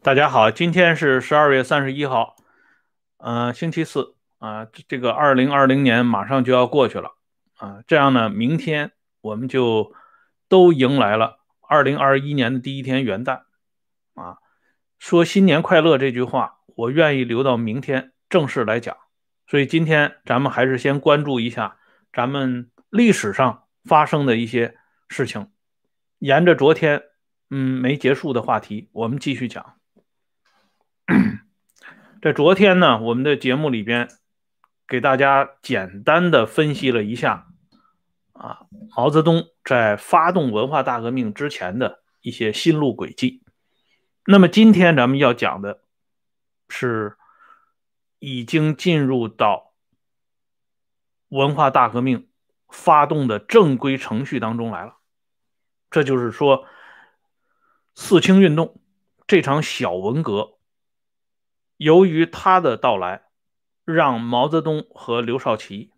[0.00, 2.36] 大家好，今天是十二月三十一号，
[3.16, 7.16] 呃，星期四啊，这个二零二零年马上就要过去了
[7.56, 9.92] 啊，这样呢，明天我们就
[10.48, 13.42] 都迎来了二零二一年的第一天元旦
[14.14, 14.38] 啊。
[15.00, 18.96] 说新年快乐这句话，我愿意留到明天正式来讲，
[19.48, 21.76] 所以今天咱们还是先关注一下
[22.12, 24.76] 咱们历史上发生的一些
[25.08, 25.50] 事情，
[26.20, 27.02] 沿着昨天
[27.50, 29.77] 嗯没结束的话题，我们继续讲。
[32.20, 34.08] 在昨天呢，我们的节目里边
[34.88, 37.46] 给大家简单的分析了一下
[38.32, 43.44] 啊，毛泽东在发动文化大革命之前的一些心路轨迹。
[44.26, 45.82] 那么今天咱们要讲的
[46.68, 47.16] 是
[48.18, 49.74] 已经进入到
[51.28, 52.28] 文化大革命
[52.68, 54.96] 发动的正规程序当中来了。
[55.88, 56.66] 这就是说，
[57.94, 58.80] 四清运动
[59.28, 60.57] 这场小文革。
[61.78, 63.22] 由于他的到来，
[63.84, 65.92] 让毛泽东和刘少奇，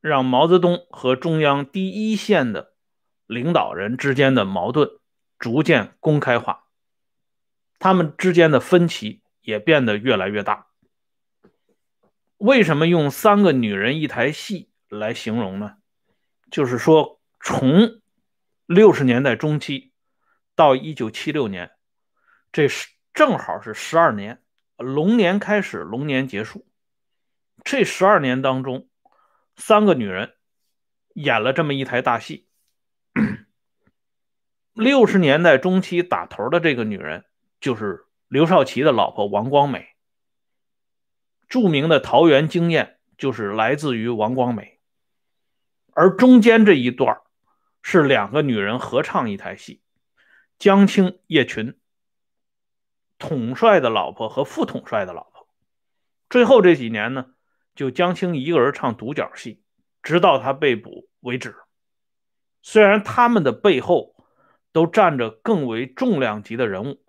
[0.00, 2.74] 让毛泽东和中央第一线的
[3.26, 4.90] 领导人之间的矛盾
[5.38, 6.64] 逐渐公开化，
[7.78, 10.66] 他们之间的分歧也变得越来越大。
[12.36, 15.76] 为什么用三个女人一台戏来形容呢？
[16.50, 18.00] 就是说，从
[18.66, 19.92] 六十年代中期
[20.56, 21.70] 到一九七六年，
[22.50, 24.42] 这是正好是十二年。
[24.78, 26.66] 龙年开始，龙年结束。
[27.64, 28.88] 这十二年当中，
[29.56, 30.34] 三个女人
[31.14, 32.46] 演了这么一台大戏。
[34.72, 37.24] 六十年代中期打头的这个女人，
[37.60, 39.88] 就是刘少奇的老婆王光美。
[41.48, 44.78] 著名的桃园经验就是来自于王光美。
[45.92, 47.18] 而中间这一段
[47.82, 49.82] 是两个女人合唱一台戏，
[50.60, 51.76] 江青、叶群。
[53.18, 55.48] 统帅的老婆和副统帅的老婆，
[56.30, 57.26] 最后这几年呢，
[57.74, 59.62] 就江青一个人唱独角戏，
[60.02, 61.56] 直到他被捕为止。
[62.62, 64.14] 虽然他们的背后
[64.72, 67.02] 都站着更为重量级的人物，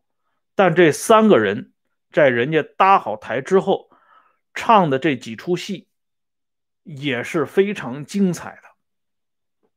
[0.56, 1.74] 但这三个人
[2.12, 3.92] 在人家搭好台之后
[4.54, 5.88] 唱的这几出戏
[6.84, 8.70] 也是非常精彩的。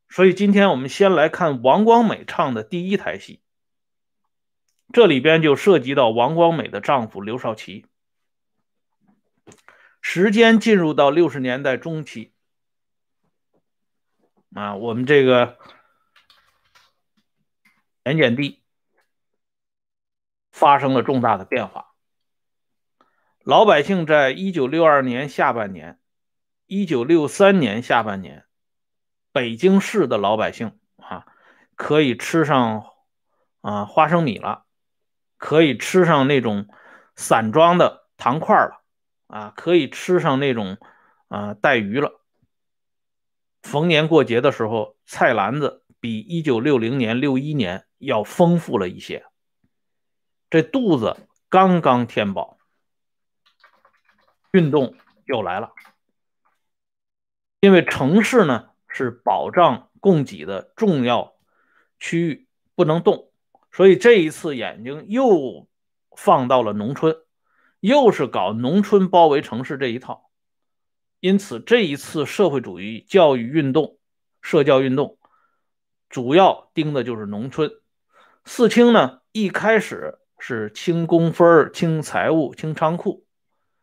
[0.08, 3.41] 所以今天我们先来看王光美唱的第一台戏。
[4.92, 7.86] 这里边就涉及到王光美的丈夫刘少奇。
[10.00, 12.32] 时间进入到六十年代中期，
[14.52, 15.58] 啊，我们这个
[18.04, 18.62] 盐碱地
[20.50, 21.94] 发生了重大的变化。
[23.44, 26.00] 老百姓在一九六二年下半年、
[26.66, 28.44] 一九六三年下半年，
[29.31, 31.26] 北京市的老百姓啊，
[31.76, 32.86] 可以吃上
[33.60, 34.66] 啊花生米了。
[35.42, 36.69] 可以吃上那种
[37.16, 38.80] 散装的糖块了，
[39.26, 40.78] 啊，可以吃上那种
[41.26, 42.20] 啊带鱼了。
[43.60, 49.26] 逢年过节的时候，菜篮子比一九六零年、六一年要丰富了一些。
[50.48, 51.16] 这肚子
[51.48, 52.56] 刚刚填饱，
[54.52, 54.94] 运动
[55.25, 55.72] 又来了。
[57.58, 61.34] 因为城市呢是保障供给的重要
[61.98, 63.31] 区域，不能动。
[63.72, 65.66] 所以这一次眼睛又
[66.16, 67.16] 放到了农村，
[67.80, 70.30] 又是搞农村包围城市这一套。
[71.20, 73.98] 因此，这一次社会主义教育运动、
[74.42, 75.18] 社教运动，
[76.08, 77.70] 主要盯的就是农村。
[78.44, 83.24] 四清呢，一开始是清工分、清财务、清仓库，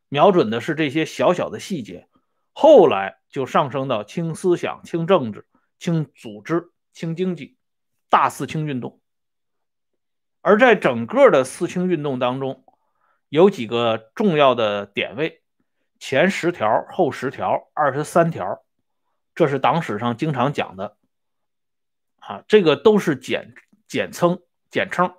[0.09, 2.07] 瞄准的是这些小小的细节。
[2.51, 5.47] 后来就上升到清思想、清政治、
[5.79, 7.55] 清组织、清经济，
[8.09, 8.98] 大四清运动。
[10.41, 12.63] 而在整个的四清运动当中，
[13.27, 15.41] 有几个重要的点位，
[15.99, 18.63] 前十条、后十条、二十三条，
[19.35, 20.97] 这是党史上经常讲的，
[22.19, 23.53] 啊，这个都是简
[23.87, 24.39] 简称
[24.71, 25.13] 简称。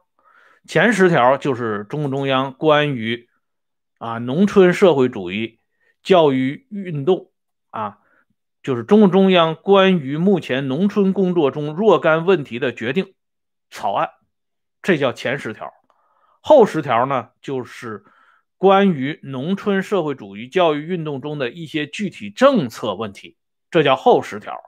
[0.67, 3.28] 前十条就是中共中央关于
[3.99, 5.58] 啊农村社会主义
[6.02, 7.31] 教育运动
[7.70, 7.99] 啊，
[8.62, 13.14] 就是中共中央关于目前农村工作中若干问题的决定
[13.70, 14.11] 草案。
[14.82, 15.73] 这叫前十条，
[16.41, 18.05] 后十条呢，就是
[18.56, 23.37] 关于农村社会主义教育运动中的一些具体政策问题，
[23.71, 24.59] 这叫后十条。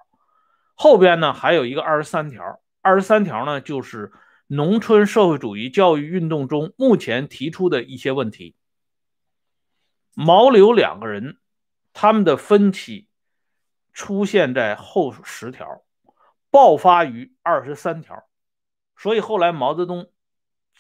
[0.74, 4.12] 后边呢还有一个二十三条，二十三条呢就是
[4.46, 8.54] 农村社会主义教育运动中目前提出的一些问题。
[10.14, 11.38] 毛刘两个人
[11.94, 13.08] 他们的分歧
[13.94, 15.82] 出现在后十条，
[16.50, 18.24] 爆发于二十三条。
[18.96, 20.10] 所以后来毛泽东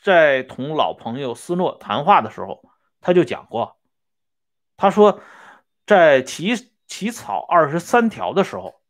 [0.02, 2.68] 在同老朋友斯诺谈话的时候，
[3.00, 3.78] 他就讲过，
[4.76, 5.20] 他说
[5.86, 8.80] 在起起草二十三条的时候，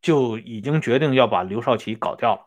[0.00, 2.46] 就已经决定要把刘少奇搞掉了。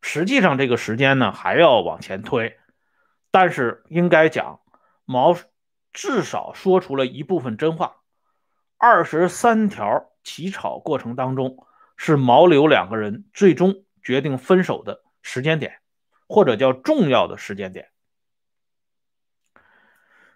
[0.00, 2.58] 实际上，这个时间呢还要往前推，
[3.30, 4.60] 但是应该讲，
[5.04, 5.36] 毛
[5.92, 7.96] 至少说出了一部分真话。
[8.78, 11.66] 二十三条起草过程当中，
[11.96, 15.80] 是毛刘两个人最终决定分手的时间点，
[16.28, 17.90] 或者叫重要的时间点。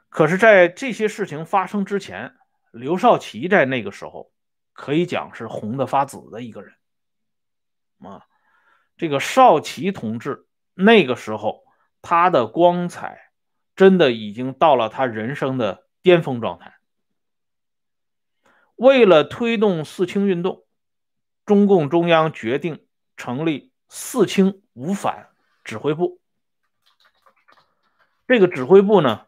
[0.08, 2.34] 可是，在这些事情发生之前，
[2.70, 4.32] 刘少奇在那个时候
[4.72, 6.74] 可以讲是红的发紫的一个人
[7.98, 8.24] 啊。
[8.96, 11.64] 这个少奇同志那个时候，
[12.00, 13.30] 他的光彩
[13.74, 16.76] 真的已经到了他人生的巅峰状态。
[18.74, 20.64] 为了推动四清运动，
[21.44, 22.86] 中共中央决定
[23.16, 25.30] 成立四清五反
[25.64, 26.20] 指挥部。
[28.26, 29.26] 这个指挥部呢，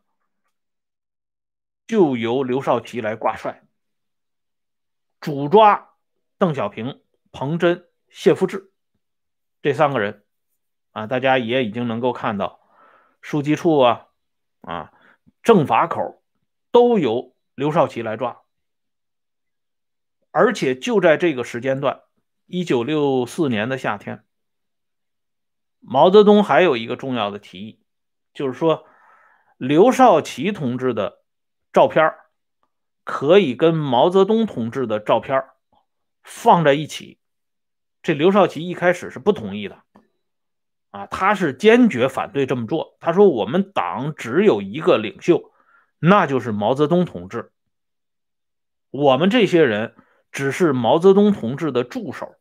[1.86, 3.62] 就由刘少奇来挂帅，
[5.20, 5.94] 主抓
[6.36, 8.72] 邓小平、彭真、谢富治。
[9.62, 10.24] 这三个人
[10.92, 12.60] 啊，大家也已经能够看到，
[13.22, 14.08] 书记处啊，
[14.60, 14.92] 啊，
[15.42, 16.22] 政法口
[16.70, 18.42] 都由刘少奇来抓。
[20.30, 22.02] 而且就在这个时间段，
[22.50, 24.24] 一九六四年的夏天，
[25.80, 27.80] 毛泽东还有一个重要的提议，
[28.32, 28.86] 就是说，
[29.58, 31.22] 刘少奇同志的
[31.74, 32.14] 照片
[33.04, 35.44] 可以跟毛泽东同志的照片
[36.22, 37.18] 放在一起。
[38.02, 39.82] 这刘少奇一开始是不同意的，
[40.88, 42.96] 啊，他是坚决反对这么做。
[42.98, 45.52] 他说：“我们党只有一个领袖，
[45.98, 47.52] 那就是毛泽东同志。
[48.88, 49.94] 我们这些人
[50.32, 52.36] 只是毛泽东同志的助手，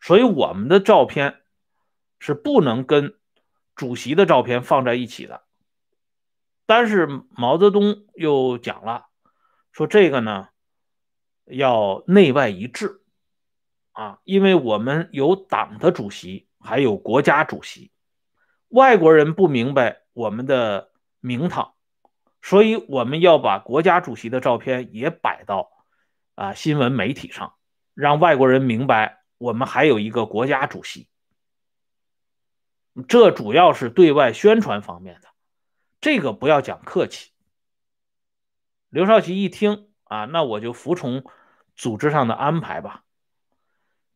[0.00, 1.40] 所以我们的照片
[2.18, 3.18] 是不能跟
[3.74, 5.42] 主席的照片放在一起的。”
[6.66, 9.06] 但是毛泽东又讲了，
[9.72, 10.48] 说这个呢
[11.44, 13.02] 要内外一致。
[13.92, 17.90] 啊，因为我们有党的主席，还有国家主席，
[18.68, 20.90] 外国人不明白我们的
[21.20, 21.72] 名堂，
[22.42, 25.70] 所以我们要把国家主席的照片也摆到
[26.34, 27.54] 啊新闻媒体上，
[27.94, 31.08] 让外国人明白我们还有一个国家主席。
[33.08, 35.28] 这主要是对外宣传方面的，
[36.00, 37.32] 这个不要讲客气。
[38.88, 41.24] 刘少奇一听啊，那我就服从
[41.74, 43.04] 组织上的安排吧。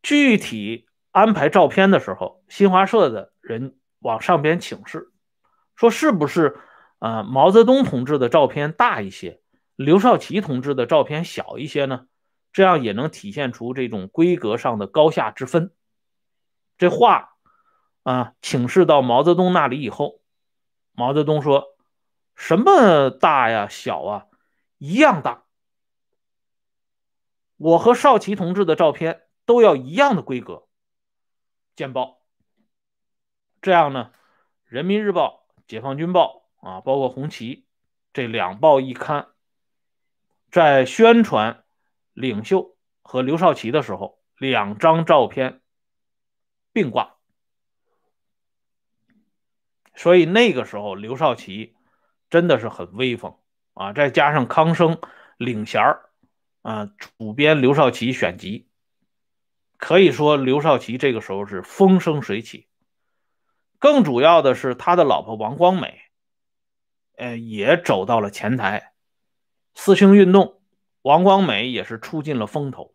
[0.03, 5.13] 具体安排照片的时候，新华社的人往上边请示，
[5.77, 6.59] 说是不是
[7.01, 9.43] 啊毛泽东同志的照片大一些，
[9.77, 12.07] 刘少奇同志的照片小一些呢？
[12.53, 15.75] 这样也能体现出这种规格上的高下之分。
[16.79, 17.37] 这话
[18.03, 20.21] 啊请示到毛泽东那里以后，
[20.93, 21.77] 毛泽东说
[22.35, 24.27] 什么大呀小啊
[24.79, 25.45] 一样大，
[27.57, 29.23] 我和少奇同志的照片。
[29.47, 30.69] 都要一样的规格，
[31.75, 32.21] 见报。
[33.61, 34.13] 这样呢，
[34.67, 37.57] 《人民日报》《解放军报》啊，包括《红旗》
[38.13, 39.27] 这两报一刊，
[40.53, 41.65] 在宣传
[42.13, 45.61] 领袖和刘少奇的时候，两张照片
[46.73, 47.17] 并挂。
[49.95, 51.77] 所以那个时候，刘少奇
[52.31, 53.37] 真的是很威风
[53.75, 53.93] 啊！
[53.93, 54.99] 再加上康生
[55.37, 55.83] 领衔
[56.63, 58.69] 啊，主编刘少奇选集。
[59.77, 62.69] 可以说，刘少奇这个时候是风生水起。
[63.79, 66.03] 更主要的是，他的老婆王光美，
[67.17, 68.93] 呃，也走到了前台。
[69.75, 70.60] 四星运动，
[71.03, 72.95] 王光美也是出尽了风头。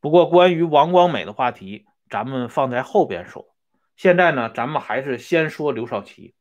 [0.00, 3.54] 不过，关于王光美的话题，咱们放在后边说。
[3.96, 6.34] 现在呢，咱们还是先说刘少奇。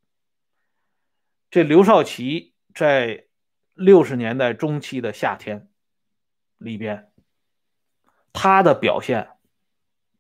[1.50, 3.28] 这刘少奇在
[3.74, 5.70] 六十年代中期的夏天
[6.58, 7.12] 里边。
[8.34, 9.32] 他的表现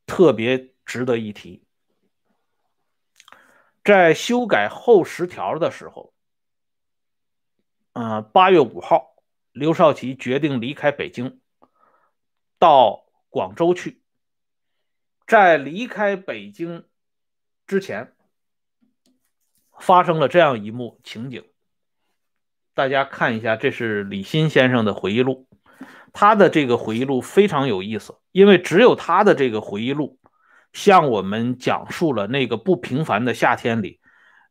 [0.05, 1.63] 特别值得一提。
[3.83, 6.13] 在修改后十条的时候，
[7.93, 9.10] 嗯，八月五号，
[9.51, 11.39] 刘少奇决定离开北京，
[12.59, 14.01] 到广州去。
[15.27, 16.85] 在离开北京
[17.65, 18.13] 之前，
[19.79, 21.45] 发生了这样一幕情景，
[22.73, 25.47] 大家看一下，这是李欣先生的回忆录。
[26.13, 30.19] 他的这个回忆录非常有意思，因为只有他的这个回忆录
[30.73, 34.01] 向我们讲述了那个不平凡的夏天里，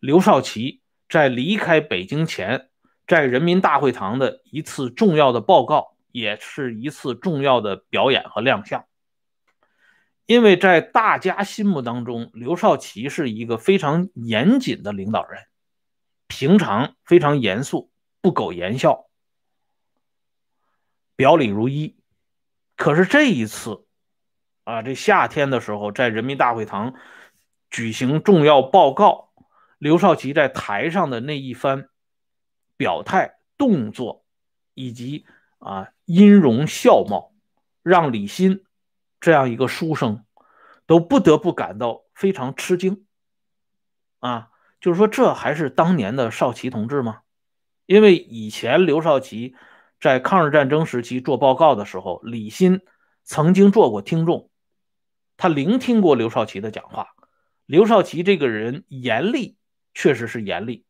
[0.00, 0.80] 刘少奇
[1.10, 2.69] 在离开北京前，
[3.10, 8.84] 在人民大会堂的一次重要的报告，也是一次重要的表演和亮相。
[10.26, 15.42] 因为在大家心目当中，刘少奇是一个非常严谨的领导人，
[16.28, 17.90] 平常非常严肃，
[18.20, 19.06] 不苟言笑，
[21.16, 21.96] 表里如一。
[22.76, 23.86] 可是这一次，
[24.62, 26.94] 啊，这夏天的时候，在人民大会堂
[27.70, 29.32] 举行重要报告，
[29.78, 31.89] 刘少奇在台上的那一番
[32.80, 34.24] 表态、动作
[34.72, 35.26] 以及
[35.58, 37.34] 啊音容笑貌，
[37.82, 38.64] 让李欣。
[39.20, 40.24] 这样一个书生，
[40.86, 43.04] 都不得不感到非常吃惊，
[44.20, 44.48] 啊，
[44.80, 47.20] 就是说这还是当年的少奇同志吗？
[47.84, 49.54] 因为以前刘少奇
[50.00, 52.80] 在抗日战争时期做报告的时候，李欣
[53.22, 54.48] 曾经做过听众，
[55.36, 57.08] 他聆听过刘少奇的讲话。
[57.66, 59.58] 刘少奇这个人严厉，
[59.92, 60.86] 确实是严厉，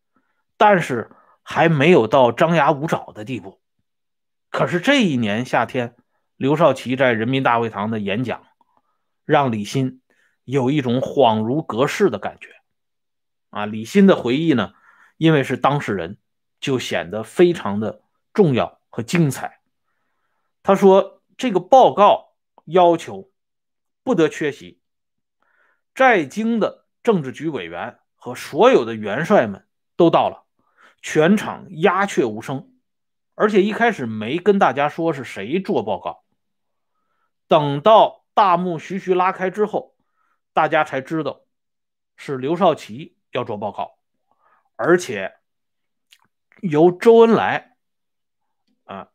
[0.56, 1.11] 但是
[1.42, 3.61] 还没有到张牙舞爪的地步。
[4.50, 5.97] 可是这一年夏天。
[6.37, 8.47] 刘少奇在人民大会堂的演讲，
[9.26, 10.00] 让李欣
[10.44, 12.49] 有一种恍如隔世的感觉。
[13.50, 14.73] 啊，李欣的回忆呢，
[15.18, 16.16] 因为是当事人，
[16.59, 18.00] 就显得非常的
[18.32, 19.61] 重要和精彩。
[20.62, 22.32] 他说：“这个报告
[22.64, 23.30] 要求
[24.02, 24.80] 不得缺席，
[25.94, 30.47] 在京的政治局委员和所有的元帅们都到了，
[31.02, 32.73] 全场鸦雀无声，
[33.35, 36.25] 而且一开始没跟大家说是谁做报告。”
[37.49, 39.97] 等到大幕徐徐拉开之后，
[40.52, 41.42] 大家才知道
[42.16, 43.99] 是刘少奇要做报告，
[44.76, 45.35] 而且
[46.61, 47.76] 由周恩来
[48.85, 49.09] 啊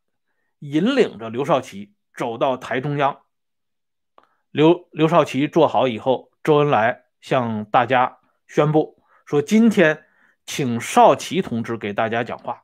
[0.59, 3.21] 引领着刘少奇走到台中央。
[4.51, 10.04] 刘刘少奇坐好以后，周恩来向大家宣布说：“今天
[10.45, 12.63] 请少奇同志给大家讲话。”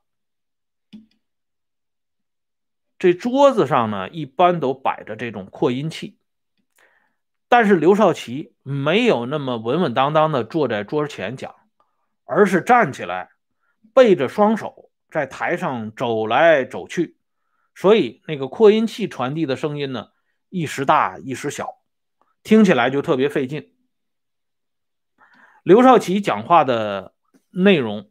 [3.00, 6.20] 这桌子上呢，一般都摆着这种扩音器，
[7.50, 11.56] 但是刘少奇没有那么稳稳当当的坐在桌前讲，
[12.26, 13.32] 而是站起来，
[13.96, 17.18] 背着双手在台上走来走去，
[17.74, 20.12] 所以那个扩音器传递的声音呢，
[20.50, 21.80] 一时大一时小，
[22.44, 23.74] 听起来就特别费劲。
[25.64, 27.16] 刘少奇讲话的
[27.52, 28.10] 内容，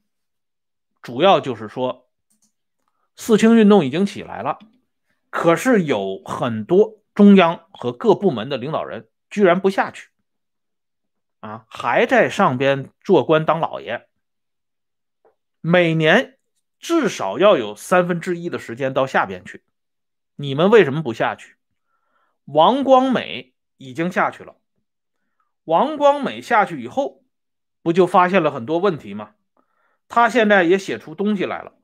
[1.02, 2.08] 主要就是说，
[3.16, 4.58] 四清运动已经起来了。
[5.30, 10.10] 可是有很多中央和各部门的领导人居然不下去，
[11.40, 14.08] 啊，还在上边做官当老爷。
[15.60, 16.38] 每年
[16.78, 19.62] 至少要有三分之一的时间到下边去，
[20.36, 21.56] 你们为什么不下去？
[22.44, 24.56] 王光美已经下去了，
[25.64, 27.22] 王光美下去以后，
[27.82, 29.34] 不就发现了很多问题吗？
[30.08, 31.74] 他现在也写出东西来了，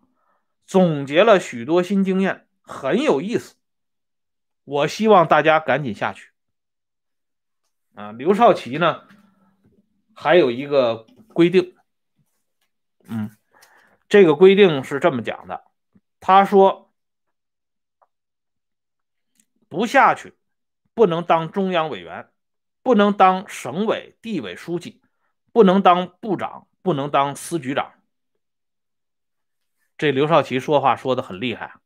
[0.67, 2.49] 总结了许多新经验。
[2.63, 3.55] 很有意思，
[4.65, 6.31] 我希望大家赶紧下去。
[7.95, 9.05] 啊，刘少奇呢，
[10.13, 11.77] 还有一个规定，
[13.05, 13.31] 嗯，
[14.09, 15.65] 这个规定是这么讲的，
[16.19, 16.93] 他说
[19.69, 20.35] 不下去，
[20.93, 22.29] 不能当中央委员，
[22.83, 25.01] 不能当省委地委书记，
[25.57, 27.95] 不能当部长，不能当司局长。
[29.97, 31.81] 这刘少奇说话说的很厉害。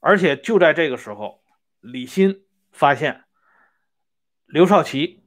[0.00, 1.44] 而且就在这个时候，
[1.78, 3.22] 李欣发现
[4.46, 5.22] 刘少奇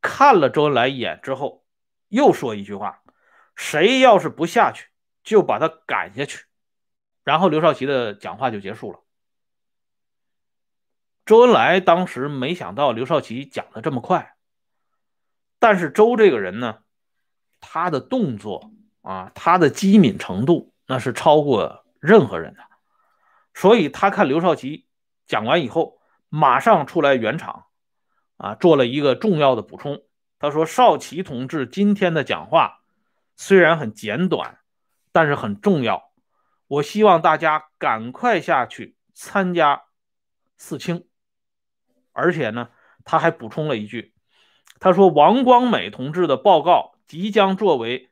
[0.00, 1.66] 看了周恩来一眼之后，
[2.08, 3.02] 又说一句话
[3.54, 4.88] ：“谁要是不下去，
[5.22, 6.46] 就把他赶下去。”
[7.22, 9.00] 然后刘少奇的讲话就结束了。
[11.26, 14.35] 周恩来当时没想到刘少奇讲的这么快，
[15.66, 16.78] 但是周这个人呢，
[17.58, 18.70] 他的动作
[19.02, 22.60] 啊，他的机敏程度那是超过任何人的。
[23.52, 24.86] 所以他看刘少奇
[25.26, 27.64] 讲完以后，马上出来圆场，
[28.36, 30.04] 啊，做了一个重要的补充。
[30.38, 32.82] 他说：“少奇同志今天的讲话
[33.34, 34.60] 虽然很简短，
[35.10, 36.12] 但是很重要。
[36.68, 39.82] 我希望大家赶快下去参加
[40.56, 41.08] 四清。
[42.12, 42.68] 而且呢，
[43.04, 44.14] 他还补充了一句，
[44.80, 48.10] 他说王光美同志的报告即将作为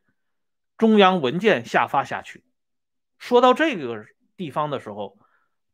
[0.76, 2.44] 中央文件下发下去。
[3.18, 4.04] 说到这个
[4.36, 5.18] 地方的时候。”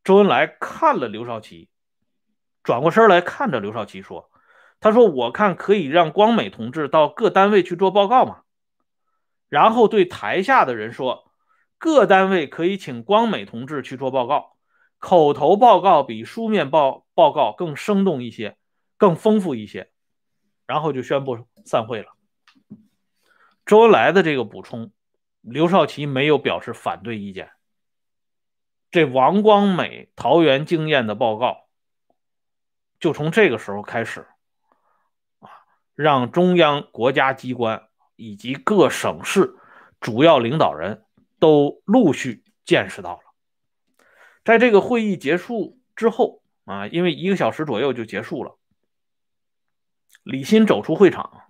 [0.02, 1.68] 周恩来看了刘少奇，
[2.62, 4.30] 转过身来看着刘少奇说
[4.80, 8.40] ：“他说，我看可以让光美同志到各单位去做报告嘛。”
[9.50, 11.30] 然后对台下的人说
[11.76, 14.56] ：“各单位可以请光美同志去做报告，
[14.98, 18.56] 口头报告比书面报报告更生动一些，
[18.96, 19.90] 更丰富一些。”
[20.70, 22.12] 然后就宣布散会了。
[23.66, 24.92] 周恩来的这个补充，
[25.40, 27.50] 刘少奇没有表示反对意见。
[28.92, 31.64] 这王光美桃园经验的报告，
[33.00, 34.28] 就从这个时候开始，
[35.40, 35.50] 啊，
[35.96, 39.56] 让中央国家机关以及各省市
[39.98, 41.02] 主要领导人
[41.40, 43.22] 都陆续见识到了。
[44.44, 48.56] 在这个会议结束之后，啊，因为一个小时左右就结束了，
[50.22, 51.44] 李欣走出会场，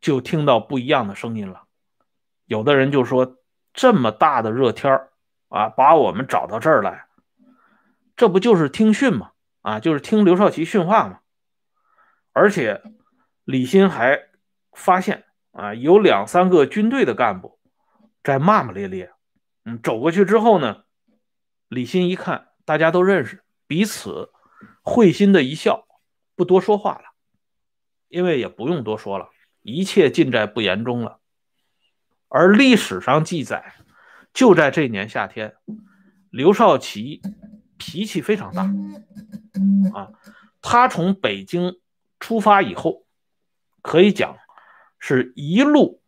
[0.00, 1.64] 就听到不一样的声音了。
[2.46, 3.38] 有的人就说
[3.72, 5.08] ：“这么大的热天
[5.48, 7.06] 啊，把我们找到这儿来，
[8.16, 11.18] 这不就是听训吗？”啊，就是听刘少奇训话嘛，
[12.32, 12.80] 而且
[13.44, 14.18] 李欣还
[14.72, 17.58] 发现啊，有两三个军队的干部
[18.22, 19.12] 在骂骂咧咧。
[19.64, 20.84] 嗯，走过去之后呢，
[21.68, 24.32] 李欣一看大家都认识，彼此
[24.80, 25.86] 会心的一笑，
[26.34, 27.07] 不多说话了，
[28.08, 29.30] 因为也不用多说了，
[29.62, 31.20] 一切尽在不言中了。
[32.28, 33.74] 而历史上记载，
[34.32, 35.56] 就在这年夏天，
[36.30, 37.22] 刘少奇
[37.76, 38.62] 脾气非常大。
[39.98, 40.12] 啊，
[40.60, 41.80] 他从北京
[42.20, 43.06] 出发以后，
[43.82, 44.36] 可以讲
[44.98, 46.02] 是一路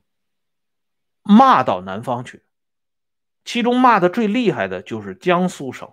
[1.23, 2.45] 骂到南方去，
[3.45, 5.91] 其中骂的最厉害的就是江苏省。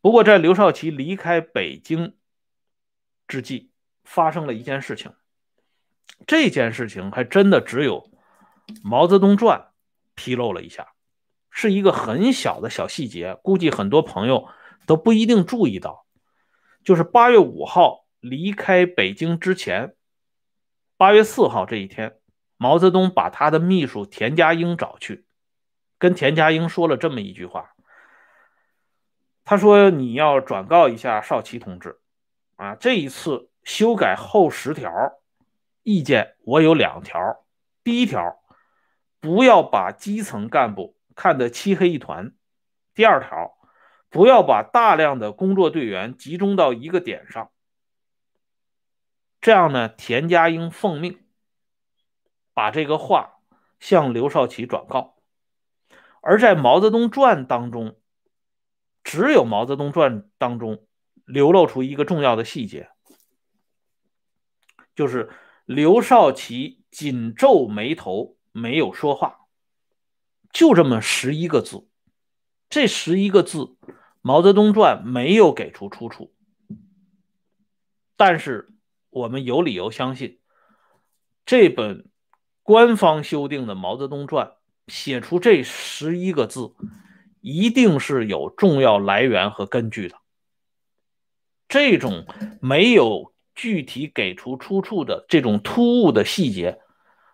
[0.00, 2.16] 不过，在刘少奇离开北京
[3.28, 3.69] 之际，
[4.10, 5.12] 发生了一件事情。
[6.26, 8.02] 这件事情还真的只有
[8.82, 9.58] 《毛泽东传》
[10.14, 10.88] 披露了一下，
[11.50, 14.48] 是一个很小的小细节，估计很多朋友。
[14.86, 16.04] 都不一定注意到，
[16.82, 19.94] 就是八月五号离开北京之前，
[20.96, 22.18] 八月四号这一天，
[22.56, 25.26] 毛泽东把他的秘书田家英找去，
[25.96, 27.70] 跟田家英说了这么一句话。
[29.44, 32.00] 他说：“你要转告一下少奇同志，
[32.56, 34.90] 啊，这一次修改后十条
[35.82, 37.44] 意见，我有两条。
[37.84, 38.40] 第一条，
[39.20, 42.32] 不要把基层干部看得漆黑一团；
[42.94, 43.56] 第二条。”
[44.12, 47.52] 不要把大量的工作队员集中到一个点上，
[49.40, 49.88] 这样呢？
[49.88, 51.20] 田家英奉命
[52.52, 53.38] 把这个话
[53.78, 55.14] 向刘少奇转告。
[56.22, 58.00] 而在《毛泽东传》当中，
[59.04, 60.84] 只有《毛泽东传》当中
[61.24, 62.90] 流露出一个重要的细节，
[65.00, 65.30] 就是
[65.64, 69.46] 刘少奇紧皱眉头，没有说话，
[70.52, 71.88] 就这么十一个字。
[72.68, 73.58] 这十一个字。
[74.20, 76.34] 《毛泽东传》没有给出出处，
[78.14, 78.74] 但是
[79.08, 80.38] 我们有理由相信，
[81.46, 82.10] 这本
[82.62, 84.48] 官方修订的《毛泽东传》
[84.92, 86.74] 写出这十一个字，
[87.40, 90.18] 一定是有重要来源和根据的。
[91.66, 92.26] 这种
[92.60, 93.29] 没有
[93.60, 96.80] 具体给出出处的这种突兀的细节，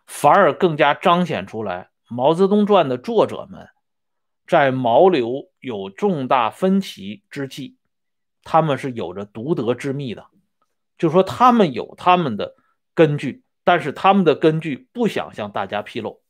[0.08, 3.68] 反而更加彰显出来，《毛泽东传》的作者们。
[4.44, 7.76] 在毛刘有重大分歧之际，
[8.42, 10.26] 他们是有着独得之秘的，
[10.98, 12.56] 就说他们有他们的
[12.92, 16.20] 根据，但是他们的根据不想向大家披露。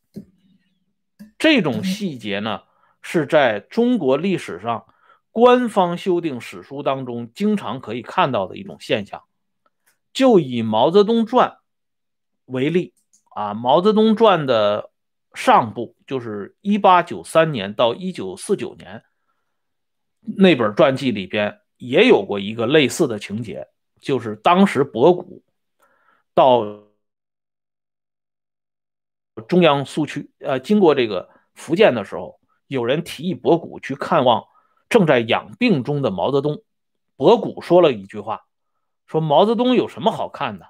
[1.39, 2.65] 这种细节呢，
[3.01, 4.85] 是在中国历史上
[5.31, 9.23] 官方修订史书当中经常可以看到的一种现象。
[10.17, 11.51] 就以《毛泽东传》
[12.47, 12.95] 为例
[13.35, 14.91] 啊，《毛泽东传》的。
[15.37, 19.05] 上部就是一八九三年到一九四九年
[20.23, 23.69] 那本传记里边也有过一个类似的情节，
[24.01, 25.45] 就是当时博古
[26.33, 26.65] 到
[29.47, 34.43] 中央苏区，呃，经过这个福建的时候，有人提议博古去看望
[34.89, 36.63] 正在养病中的毛泽东，
[37.15, 38.47] 博古说了一句话，
[39.07, 40.69] 说毛泽东有什么好看的？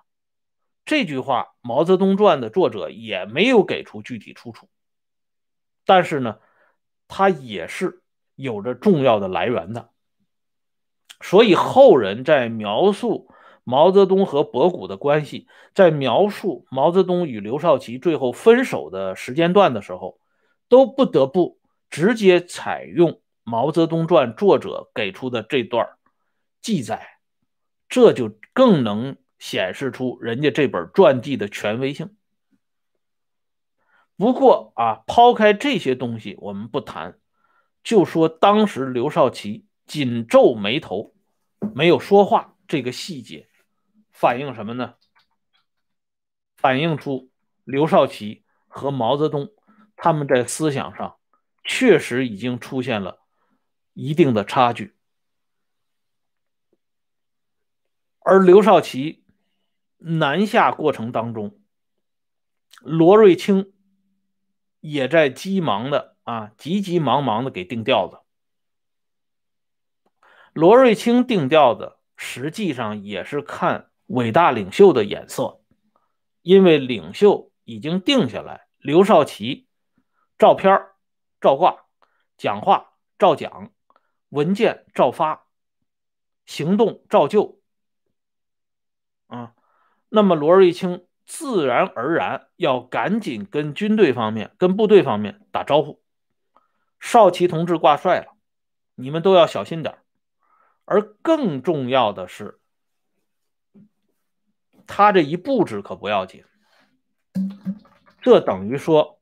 [0.84, 4.68] 这句话，《毛泽东传》的作者也没有给出具体出处，
[5.84, 6.38] 但是呢，
[7.08, 8.02] 他也是
[8.36, 9.90] 有着重要的来源的。
[11.20, 13.28] 所以后人在描述
[13.64, 20.20] 毛泽东和博古的关系，在描述毛泽东与刘少奇最后分手的时间段的时候，
[20.68, 21.58] 都不得不
[21.90, 23.10] 直接采用
[23.42, 25.88] 《毛泽东传》作者给出的这段
[26.60, 27.15] 记载，
[27.88, 29.16] 这就更能。
[29.38, 32.16] 显示出人家这本传记的权威性。
[34.16, 37.18] 不过啊，抛开这些东西我们不谈，
[37.84, 41.14] 就说当时刘少奇紧皱眉头，
[41.74, 43.46] 没有说话这个细节，
[44.10, 44.94] 反映什么呢？
[46.56, 47.30] 反映出
[47.62, 49.50] 刘少奇和毛泽东
[49.96, 51.18] 他们在思想上
[51.62, 53.18] 确实已经出现了
[53.92, 54.95] 一定的差距，
[58.28, 59.22] 而刘少奇。
[59.98, 61.58] 南下过程当中，
[62.82, 63.72] 罗瑞卿
[64.80, 68.18] 也在急忙的啊，急急忙忙的给定调子。
[70.52, 75.62] 罗瑞卿定调子实际上也是看伟大领袖的眼色，
[76.42, 79.66] 因为领袖已经定下来，刘少奇
[80.36, 80.78] 照片
[81.40, 81.86] 照挂，
[82.36, 83.72] 讲话照讲，
[84.28, 85.46] 文件照发，
[86.44, 87.60] 行动照旧。
[89.26, 89.54] 啊，
[90.08, 96.02] 那么罗瑞卿自然而然要赶紧跟军队方面、跟部队方面打招呼。
[97.00, 98.36] 少奇同志挂帅了，
[98.94, 99.98] 你们都要小心点
[100.84, 102.58] 而更重要的是，
[104.86, 106.44] 他这一布置可不要紧，
[108.22, 109.20] 这等于说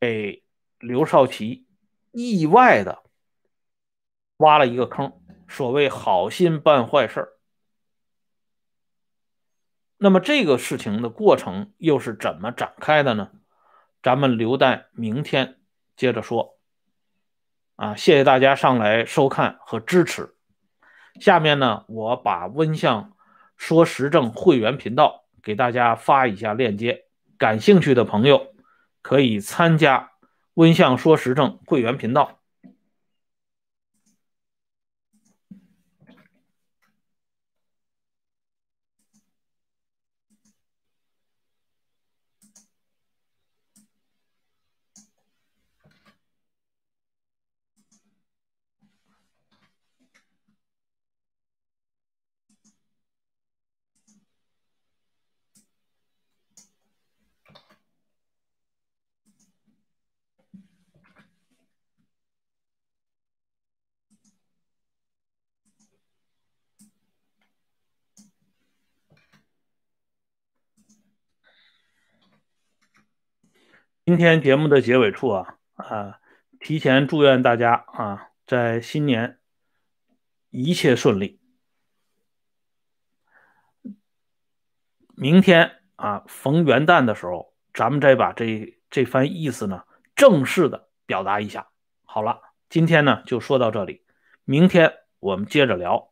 [0.00, 0.42] 给
[0.78, 1.66] 刘少奇
[2.12, 3.02] 意外的
[4.38, 5.12] 挖了一个坑。
[5.48, 7.37] 所谓好心办坏事
[9.98, 13.30] 那么这个事情的过程又是怎么展开的呢？
[14.00, 15.56] 咱们留待明天
[15.96, 16.56] 接着说。
[17.74, 20.34] 啊，谢谢大家上来收看和支持。
[21.20, 23.12] 下面呢，我把温相
[23.56, 27.06] 说时政会员频道给大家发一下链接，
[27.36, 28.54] 感兴趣的朋友
[29.02, 30.12] 可以参加
[30.54, 32.37] 温相说时政会员频道。
[74.08, 76.18] 今天节目的结尾处啊啊，
[76.60, 79.38] 提前祝愿大家啊，在新年
[80.48, 81.38] 一切顺利。
[85.14, 89.84] 明天啊，逢元旦的时候，咱们再把这这番意思呢，
[90.16, 91.68] 正式的表达一下。
[92.06, 92.40] 好了，
[92.70, 94.06] 今天呢就说到这里，
[94.44, 96.07] 明天我们接着聊。